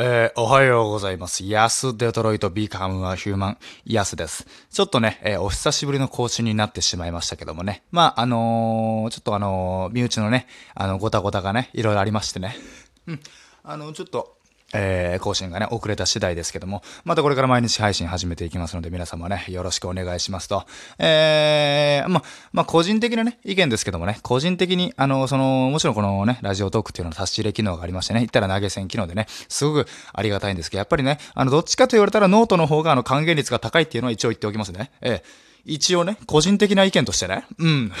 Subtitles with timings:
[0.00, 1.44] えー、おはようございます。
[1.44, 4.46] ヤスデトロイトビカムはヒューマン、ヤスです。
[4.70, 7.82] ちょっとね、えーお久しぶりの更新になってしまいましたけどもね。
[7.90, 12.54] まあ、あのーちょっとあの身内のね、あの、ごたごたがね、いろいろありましてね。
[13.08, 13.20] うん。
[13.64, 14.37] あの、ちょっと、
[14.74, 20.64] えー更新がね、遅れた次第ですけども、またこれから毎日配信始めていきますので、皆様ね、よろしくお願いしますと。
[20.98, 22.22] えー、ま、
[22.52, 34.90] まあ、個人的なね、意見ですけどもね、個人的に、あの、その、もちろんこのね、ラジオトークっていうのはタッチ入れ機能がありましてね、言ったら投げ銭機能でね、すごくありがたいんですけど、やっぱりね、あの、どっちかと言われたらノートの方が、あの、還元率が高いっていうのは一応言っておきますね。
[35.00, 37.92] えー一応ね、個人的な意見としてね、うん。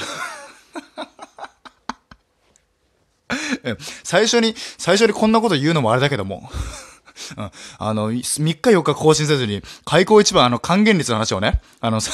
[4.04, 6.50] 最初に、最初にこんなこと言うのもあれだけども。
[7.36, 12.12] うん、あの、3日4日更新せずに、開口一番あの、還元率の話をね、あの、さ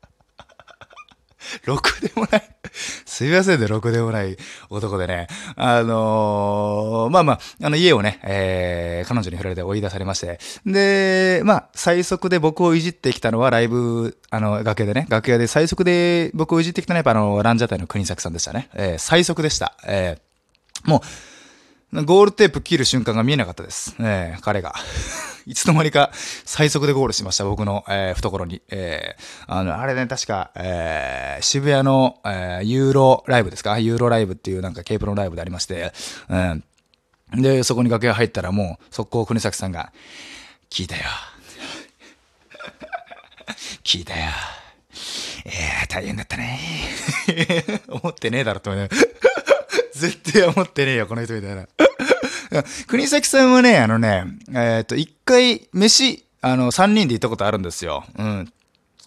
[1.64, 2.55] ろくでもない。
[3.04, 4.36] すいませんね、ろくでもない
[4.70, 5.26] 男でね。
[5.56, 10.38] あのーまあまあ、あの家をね、えー、彼女に振られて追い出されまして。
[10.66, 18.68] で、まあ、最速で僕をいじってきたのはライブ、あの、楽屋でね、楽屋で最速で僕をいじってきたのはやっぱあの、ランジャタイの国崎さんでしたね。
[18.74, 19.76] えー、最速でした。
[19.86, 21.00] えー、もう、
[22.04, 23.94] ゴールテープ切る瞬間が見えなかったです。
[24.00, 24.74] えー、彼が。
[25.46, 26.10] いつの間にか
[26.44, 28.62] 最速でゴールしました、僕の、えー懐に。
[28.68, 33.78] えーあの、あれね、確か、えー渋谷の、えーユーロライブですか？
[33.78, 35.92] ユーロライブっていうなんかケープのライブでありまして、
[36.28, 36.64] うん。
[37.34, 39.92] で、そこに楽屋入ったらもう、速攻国崎さんが、
[40.70, 41.02] 聞いたよ。
[43.84, 44.26] 聞いたよ。
[45.44, 46.58] えー、大変だったね。
[47.88, 48.88] 思ってねえだろって思うね。
[49.94, 51.66] 絶対思ってねえよ、この人みたいな。
[52.86, 58.04] 国崎さんはね、あのね、えっ、と、一回、飯、あの、三人で行ったことあるんですよ。
[58.18, 58.52] うん。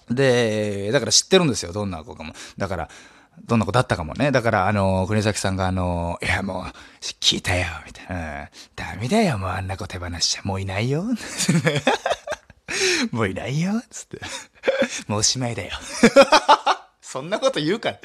[0.10, 2.34] で、だから知ってるんですよ、どんな子かも。
[2.58, 2.90] だから、
[3.46, 4.32] どんな子だったかもね。
[4.32, 6.66] だから、あの、国崎さんが、あの、いや、もう、
[7.22, 8.42] 聞いたよ、みたいな。
[8.42, 10.42] うんダメだよ、もうあんな子手放しちゃ。
[10.44, 11.04] もういないよ。
[13.12, 14.20] もういないよ、つって。
[15.08, 15.72] もうおしまいだよ。
[17.02, 18.00] そんなこと言うから。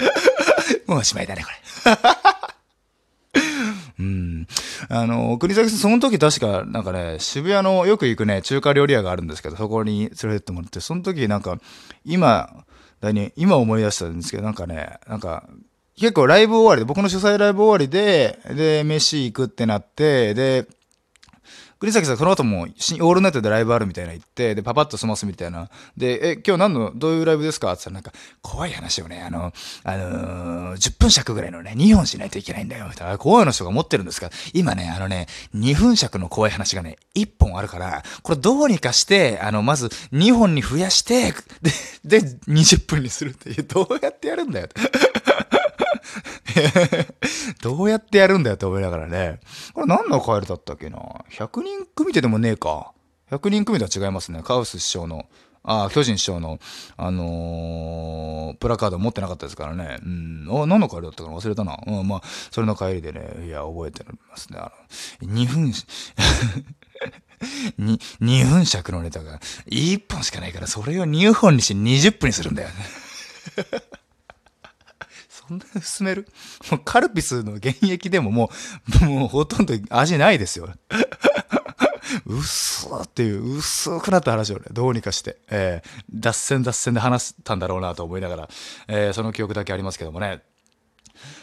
[0.86, 3.44] もうおしまいだね、これ。
[3.98, 4.46] うん。
[4.88, 11.58] あの、国崎さん、その時確か、なんかね、渋谷のよく行くね、中華料理屋があるんですけど、そこに連れてってもらって、その時なんか、
[12.04, 12.64] 今、
[13.36, 15.48] 今思い出したんですけど、なんかね、なんか、
[15.96, 20.66] 結構ライブ終わりで、僕の主催ライブ終わりで、で、飯行くってなって、で、
[21.80, 25.68] 国崎さん、その後も、オールナイトでライブあるみたいな言って、で、パパッと済ますみたいな。
[25.96, 27.72] で、え、今日何の、どういうライブですか？
[27.72, 28.12] って言ったら、なんか、
[28.42, 29.52] 怖い話をね、あの、
[29.82, 32.86] あのー10分尺ぐらいのね、2本しないといけないんだよ。
[32.88, 33.18] みたいな。
[33.18, 34.30] 怖いの人が持ってるんですか？
[34.54, 41.32] 今ね、あのね、2分尺の怖い話がね、1本あるから、これどうにかして、あの、まず2本に増やして、
[42.04, 44.68] で、で、20分にするっていう、どうやってやるんだよ。
[47.62, 49.40] どうやってやるんだよって思いながらね。
[49.72, 50.98] これ何のカエルだったっけな
[51.30, 52.92] ?100 人組手でもねえか。
[53.30, 54.42] 100人組とは違いますね。
[54.42, 55.26] カウス師匠の、
[55.62, 56.58] あ巨人師匠の、
[56.96, 59.98] あのープラカード持ってなかったですからね。
[60.04, 60.44] うん。
[60.68, 61.36] 何のカエルだったかな？
[61.36, 61.78] 忘れたな。
[61.86, 64.58] うん、まあ、それの帰りでね、いや、覚えてますね。
[64.58, 64.72] あ
[65.22, 65.72] の、2分、
[67.78, 72.74] に、2分尺のネタが1本しかないから、それを2本にして20分にするんだよね。
[75.48, 76.26] そんなに進める？
[76.70, 78.50] もうカルピスの原液でもも
[79.00, 80.68] う、 もうほとんど味ないですよ。
[82.26, 88.48] うっそーっていう、薄くなった話をね、どうにかして、えー脱線脱線で話したんだろうなと思いながら、
[88.88, 90.42] えーその記憶だけありますけどもね。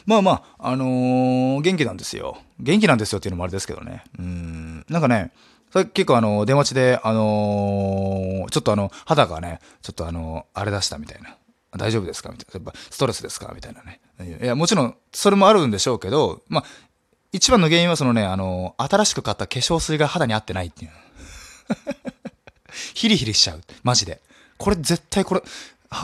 [0.06, 2.38] まあまあ、あのー元気なんですよ。
[2.60, 4.04] 元気なんですよっていうのもあれですけどね。
[4.18, 4.86] うん。
[4.90, 5.32] なんかね、
[5.72, 11.36] それ結構あの、出待ちで、あのーちょっとあの、肌がね、ちょっとあの、あれ出したみたいな。
[11.78, 12.30] 大丈夫ですか？
[12.30, 12.66] みたいな。
[12.66, 13.52] やっぱストレスですか？
[13.56, 14.00] みたいなね。
[14.42, 16.64] いや、もちろん、それもあるんでしょうけど、まあ、
[17.32, 20.92] 一番の原因はそのね、あの、新しく買った化粧水が肌に合ってないっていう。
[22.94, 23.62] ヒリヒリしちゃう。
[23.84, 24.22] マジで。
[24.58, 25.44] これ絶対これ、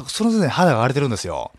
[0.08, 1.52] その時点で肌が荒れてるんですよ。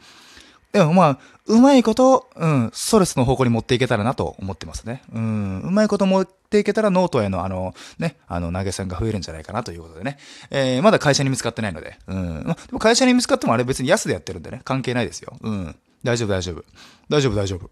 [0.72, 5.02] でもまあ、うまいこと、うん、ストレスの方向に持っていけたらなと思ってますね。
[5.12, 10.18] うん、うまいこと持っていけたらノートへのあの、ね、あの、投げ銭が増えるんじゃないかなということでね。
[10.50, 11.98] えー、まだ会社に見つかってないので。
[12.06, 12.44] うん。
[12.44, 15.38] まあでも会社に見つかってもあれ別に安でやってるんでね、関係ないですよ。
[15.40, 15.76] うん。
[16.04, 16.64] 大丈夫、大丈夫。
[17.08, 17.70] 大丈夫、大丈夫。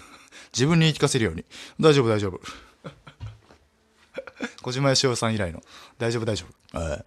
[0.54, 1.44] 自分に言い聞かせるように。
[1.78, 2.40] 大丈夫、大丈夫。
[4.62, 5.62] 小島よしおさん以来の。
[5.98, 6.78] 大丈夫、大丈夫。
[6.78, 7.04] はい。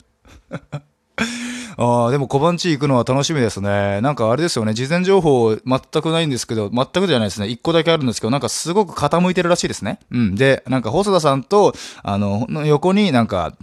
[1.81, 4.01] ああ、でも小判地行くのは楽しみですね。
[4.01, 7.48] なんかあれですよね、事前情報全くないんですけど、全くじゃないですね。
[7.48, 10.00] 一個だけあるんですけど、なんかすごく傾いてるらしいですね。
[10.12, 10.36] うん。
[10.36, 11.74] で、なんか細田さんと、
[12.04, 13.54] あの、の横になんか、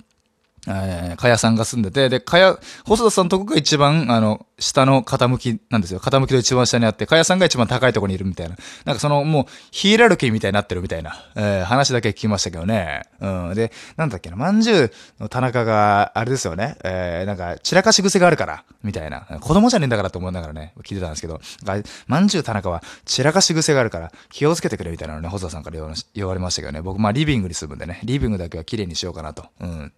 [0.67, 6.01] えー、かやさんが住んでて、で、かや、細田さんのとこが一番、あの、下の傾きなんですよ。
[6.01, 8.57] 傾きの一番下にあって、かやさんが一番高いところにいるみたいな。
[8.85, 13.05] なんかその、もう、ヒエラルキーみたいになってるみたいな、えー、話だけ聞きましたけどね。
[13.21, 13.55] うん。
[13.55, 16.77] で、なんだっけな、まんじゅうの田中が、あれですよね。
[16.83, 19.21] えー、なんか、散らかし癖があるから、みたいな。
[19.41, 21.41] 子供じゃねえんだからと思いながらね、聞いてたんですけど、
[22.09, 25.79] まんじゅう田中は散らかし癖があるから、気をつけてくれみたいなのね、細田さんから
[26.15, 26.83] 言われましたけどね。
[26.83, 29.47] 僕、まあ、リビングに住むんでね、リビングだけは綺麗にしようかなと。
[29.61, 29.93] うん。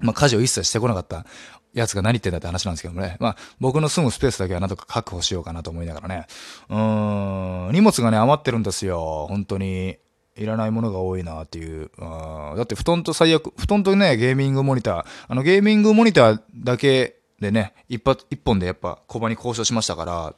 [0.00, 1.26] まあ、家事を一切してこなかった
[1.72, 3.16] やつが何言ってんだって話なんですけどもね。
[3.20, 6.26] まあ、僕の住むスペースだけはなんとか確保しようかなと思いながらね。
[6.68, 9.26] うーん、荷物がね、余ってるんですよ。
[9.28, 9.98] 本当に。
[10.38, 11.90] いらないものが多いなっていう。
[11.98, 15.04] だって布団と最悪、布団とね、ゲーミングモニター。
[15.28, 20.34] あの、ゲーミングモニターだけでね、一発、一本でやっぱ小場に交渉しましたから、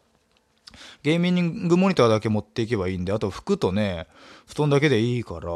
[1.02, 4.06] ゲーミングモニターだけ持っていけばいいんで、あと服とね、
[4.46, 5.48] 布団だけでいいから、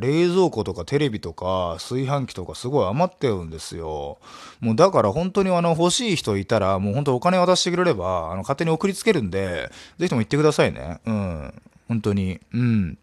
[0.00, 4.18] 冷蔵庫とかテレビとか炊飯器とかすごい余ってるんですよ。
[4.60, 11.00] もうだから本当にあの欲しい人いたら、もう本当お金渡してくれれば、あの勝手に送りつけるんで、ぜひとも言ってくださいね。
[11.06, 11.62] うん。
[11.88, 12.40] 本当に。
[12.52, 12.98] うん。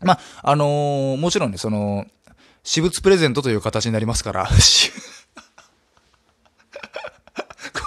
[0.00, 2.06] まあ、あのー、もちろんね、その、
[2.62, 4.48] 私物プレゼントという形になりますから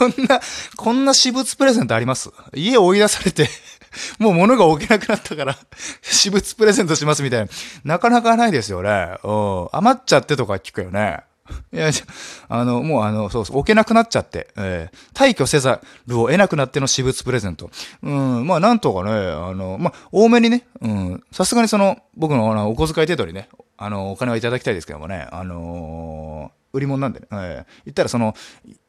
[0.02, 0.42] こんな、
[0.78, 2.32] こんな私物プレゼントあります？
[2.56, 3.48] 家追い出されて
[4.18, 5.56] もう物が置けなくなったから
[6.02, 7.48] 私物プレゼントしますみたいな。
[7.84, 9.18] なかなかないですよね。
[9.24, 9.68] うん。
[9.72, 11.20] 余っちゃってとか聞くよね。
[11.72, 11.92] いや、
[12.50, 17.70] あの、もうあの、そうそう、置けなくなっちゃって、えー、退去せざるを得なくなっての私物プレゼント。
[18.02, 27.28] うん、まあなんとかね、あの、まあ、多めにね、うん、さすがにその、僕のあのお小遣い程度にね、あの、お金はいただきたいですけどもね、あのー売り物なんでね。
[27.32, 28.34] えー、言ったらその、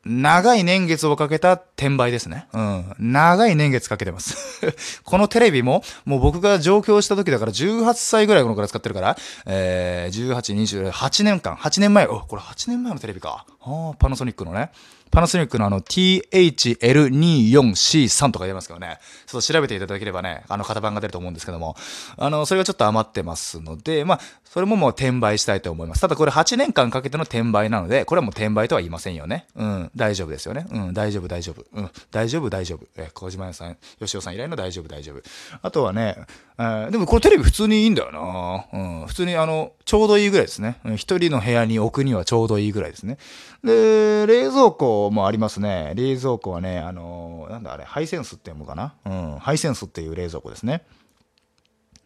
[0.04, 2.48] 長い年月をかけた転売ですね。
[2.52, 2.94] うん。
[2.98, 4.36] 長い年月かけてます。
[5.04, 9.16] このテレビも、もう僕が上京した時だから18歳ぐらいこのから使ってるから、
[9.46, 13.46] えー、18、28年間、8年前、お、これ8年前のテレビか。
[13.60, 14.70] あパナソニックのね。
[15.12, 21.76] パナソニックのあの THL24C3 とか言いますけどね、ちょっと調べていただければね、あの型番が出ると思うんですけども、
[22.16, 26.00] あの、それがちょっと余ってますので、まあ、それももう転売したいと思います。
[26.00, 29.46] ただこれ8年間かけての転売なので、これはもう転売とは言いませんよね。
[29.54, 30.66] うん、大丈夫ですよね。
[30.70, 31.64] うん、大丈夫、大丈夫。
[31.72, 32.86] うん、大丈夫、大丈夫。
[32.96, 35.22] え、小島屋さん、吉尾さん以来の大丈夫、大丈夫。
[35.60, 36.16] あとはね、
[36.58, 38.64] えー、でもこれテレビ普通にいいんだよな。
[38.72, 40.78] うん、普通にあの、ちょうどいいぐらいですね。
[40.96, 43.18] 一人の部屋に置くにはちょうどいいぐらいですね。
[43.62, 45.92] で、冷蔵庫もありますね。
[45.94, 50.84] 冷蔵庫はね、あの、なんだあれ、ハイセンスって読むかなうん、ハイセンスっていう冷蔵庫ですね。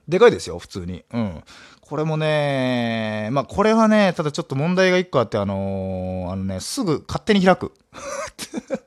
[0.09, 1.05] でかいですよ、普通に。
[1.13, 1.43] うん。
[1.89, 7.73] これもね、まあこれはね、ただちょっと問題が一個あって、あのー、あのね、すぐ勝手に開く。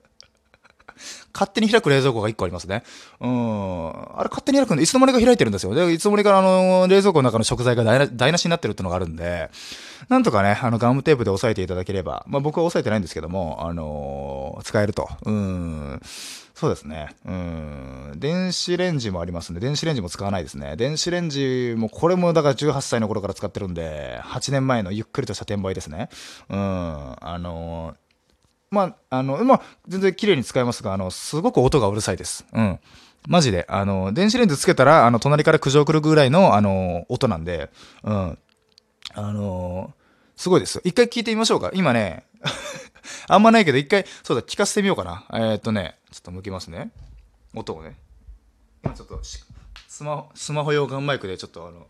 [1.34, 2.84] 勝手に開く冷蔵庫が1個ありますね。
[3.22, 3.90] うん。
[3.90, 5.74] あれ勝手に開くんで、いつの間にか開いてるんですよ。
[5.74, 9.50] で、いつの間にかあの、冷蔵庫の中の食材が台無しになってるってのがあるんで、
[10.10, 15.08] なんとかね、あの、ガムテープで押さえていただければ、まあ僕は押さえてないんですけども、あのー、使えると。
[15.24, 16.02] うん。
[16.60, 17.16] そうですね。
[17.26, 18.14] うん。
[18.18, 20.76] 電子レンジもありますんで、電子レンジも使わないですね。
[20.76, 26.10] 電子レンジも、これもだから18歳の頃から使ってるんで、8年前のゆっくりとした転売ですね。
[26.50, 26.58] うん。
[26.58, 27.96] あのー
[28.72, 32.46] まあ、あの、まあ、全然綺麗に使えますが、あの、すごく音がうるさいです。
[32.52, 32.80] うん。
[33.26, 33.66] マジで。
[33.70, 37.70] あの、電子レンジつけたら、あの、隣から苦情来るぐらいの、あの、音なんで、
[38.04, 38.38] うん。
[39.14, 39.94] あの、
[40.36, 40.82] すごいですよ。
[40.84, 41.72] 一回聞いてみましょうか。
[41.74, 42.26] 今ね、
[43.28, 45.26] あんまないけど、一回、そうだ、聞かせてみようかな。
[45.34, 46.92] えー、っとね、ちょっと向きますね。
[47.56, 47.98] 音をね。
[48.84, 51.88] 今ちょっと、スマホ、スマホ用ガンマイクで、ちょっとあの、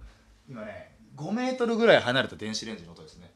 [0.50, 3.32] 今ね、5メートルぐらい離れた電子レンジの音ですね。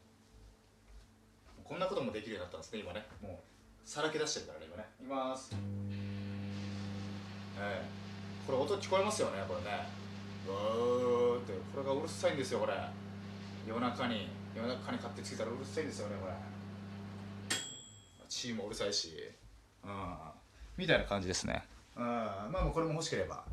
[1.64, 5.50] こんなこともできるようになったんですね今ねもうさらけ出してるからね今ねいます
[7.58, 7.84] ええ
[8.46, 9.88] これ音聞こえますよねこれね
[10.46, 12.74] うーってこれがうるさいんですよこれ
[13.66, 16.34] 夜中に夜中に買ってつけたらうるさいんですよねこれ
[18.34, 19.16] チームうるさいし
[19.84, 19.90] うん
[20.76, 21.64] みたいな感じですね
[21.96, 23.44] うんまあこれも欲しければ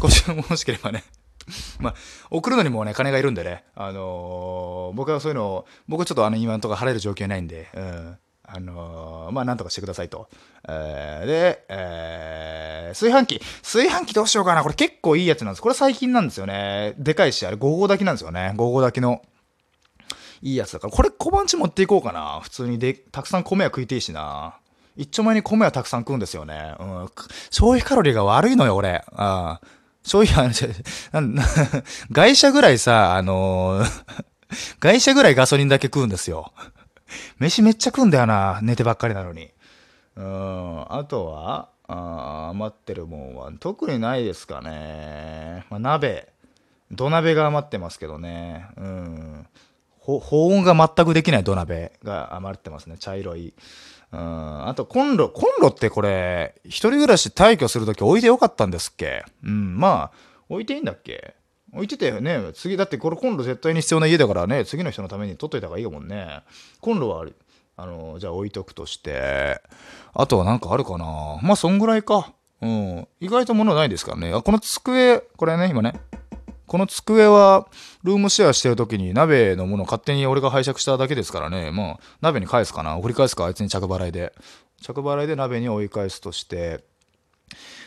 [0.00, 1.04] こちらも欲しければね
[1.80, 1.94] まあ、
[2.30, 8.18] 送るのにもね、金がいるんでね、あのー、僕はそういうのを、僕はちょっとあの、今のところ払える状況ないんで、うん。
[8.44, 10.28] あのー、まあ、なんとかしてくださいと。
[10.68, 13.40] えー、で、えー、炊飯器。
[13.62, 14.62] 炊飯器どうしようかな。
[14.62, 15.62] これ結構いいやつなんです。
[15.62, 16.94] これ最近なんですよね。
[16.98, 18.52] でかいし、あれ5号炊きなんですよね。
[18.54, 19.22] 5号炊きの。
[20.42, 20.92] いいやつだから。
[20.92, 22.40] これ小判地持っていこうかな。
[22.40, 24.56] 普通にで、たくさん米は食いていいしな。
[24.96, 26.74] 一丁前に米はたくさん食うんですよね。
[26.78, 27.08] うん。
[27.50, 29.04] 消費カロリーが悪いのよ、俺。
[29.12, 29.80] ああ。
[30.02, 30.66] そういう話、
[32.10, 34.24] 外車ぐらいさ、あのー、
[34.80, 36.52] 外車ぐらいガソリンだけ食うんですよ。
[37.38, 39.50] 飯めっちゃ食うんだよな、寝てばっかりなのに。
[40.16, 45.66] うん、あとは、あ余ってるもんは特にないですかね。
[45.70, 46.28] まあ、鍋。
[46.90, 48.68] 土鍋が余ってますけどね。
[48.76, 49.46] うん。
[50.00, 52.96] 保温が全くできない土鍋が余ってますね。
[52.98, 53.54] 茶色い。
[54.12, 54.68] うん。
[54.68, 59.24] あと、コンロ、コンロってこれ、一人暮らし退去するとき置いてよかったんですっけ？
[59.44, 61.34] うん、まあ、置いていいんだっけ？
[61.72, 62.40] 置いてたよね。
[62.54, 66.40] 次、だってこれコンロ絶対に必要な家だからね、次の人のために取っといた方がいいもんね。
[66.80, 67.26] コンロはあ。
[67.76, 69.60] あの、じゃあ置いとくとして。
[70.12, 71.38] あとはなんかあるかな？
[71.42, 72.32] まあ、そんぐらいか。
[72.60, 73.08] うん。
[73.20, 74.32] 意外と物ないですからね。
[74.34, 75.94] あ、この机、これね、今ね。
[76.70, 77.66] この机は、
[78.04, 81.72] ルームシェアしてる時に鍋のものを勝手に俺が拝借しただけですからね。
[81.72, 84.32] まあ、鍋に返すかな送り返すかあいつに着払いで。
[84.80, 86.84] 着払いで鍋に追い返すとして、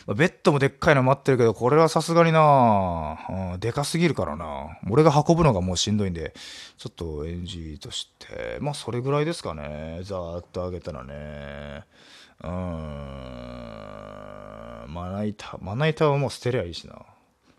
[0.06, 3.16] ベッドもでっかいの待ってるけど、これはさすがにな、
[3.54, 4.76] うん、でかすぎるからな。
[4.90, 6.34] 俺が運ぶのがもうしんどいんで、
[6.76, 10.00] ちょっと NG として、まあそれぐらいですかね。
[10.02, 11.84] ざーっと上げたらね。
[12.42, 12.52] うーん。
[14.92, 17.00] まな板、まな板はもう捨てりゃいいしな。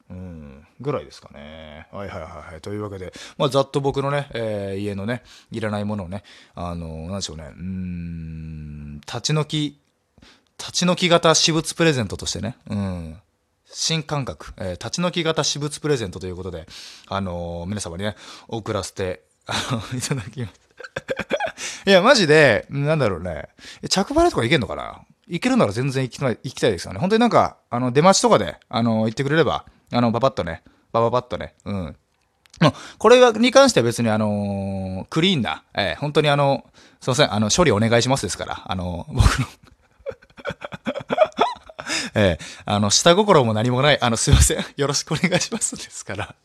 [0.10, 1.88] うん、ぐらいですかね。
[1.92, 2.62] はいはいはいはい。
[2.62, 9.80] というわけで、まあ、ざっと僕のね、えー、家のね、いらないものをね、あのー、なんでしょうね、うん、立ち退き、
[10.60, 13.18] 立ち退き型私物プレゼントとしてね、うん、
[13.66, 16.68] 新感覚、えー、立ち退き型私物プレゼントということで、
[17.08, 18.16] あのー、皆様にね、
[18.48, 20.54] 送らせて、あの、 いただきます。
[21.88, 23.50] いや、マジで、なんだろうね、
[23.90, 25.02] 着払いとかいけんのかな？
[25.28, 27.00] 行けるなら全然行きたい、行きたいですよね。
[27.00, 31.96] 本当になんか、あの、出待ちとかで、あの、行ってくれれば、あの、パパッとね、パパパッとね、うん。
[32.98, 36.66] これに関しては別にあのー、クリーンな、えー、本当にあの、
[37.02, 39.48] すいません、あの、処理お願いしますですから、あのー、僕の。
[42.16, 42.46] ええ。
[42.66, 46.36] あの、下心も何もない、あの、すいません、よろしくお願いしますですから、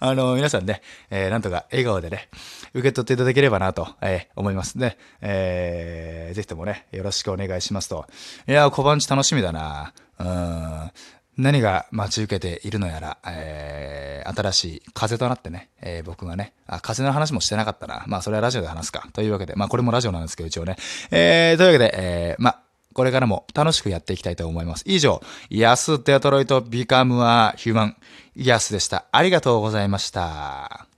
[0.00, 0.80] あの、皆さんね、
[1.10, 2.30] えー、なんとか笑顔でね、
[2.72, 4.78] 受け取っていただければなと、えー、思います。
[4.78, 4.96] ね。
[5.20, 8.06] えー、ぜひともね、よろしくお願いしますと。
[8.48, 9.92] いや小判地楽しみだな。
[10.18, 10.90] うん。
[11.38, 18.04] 何が待ち受けているのやら、えー、新しい風となってね、えー、僕がね、あ、風の話もしてなかったな。
[18.06, 19.08] まあ、それはラジオで話すか。
[19.12, 20.76] というわけで、まあ、これもラジオなんですけど、一応ね。
[21.10, 22.58] えー、というわけで、えー、まあ、
[22.92, 24.84] これからも楽しくやっていきたいと思います。
[24.86, 27.96] 以上、ヤスデトロイトビカムアヒューマン、
[28.36, 29.06] イヤスでした。
[29.12, 30.91] ありがとうございました。